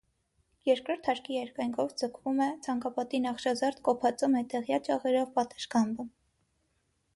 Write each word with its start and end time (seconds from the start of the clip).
Երկրորդ 0.69 1.09
հարկի 1.09 1.35
երկայնքով 1.35 1.91
ձգվում 2.03 2.41
է 2.47 2.47
ցանկապատի 2.69 3.21
նախշազարդ 3.27 3.83
կոփածո 3.91 4.33
մետաղյա 4.39 4.83
ճաղերով 4.91 5.33
պատշգամբը։ 5.39 6.11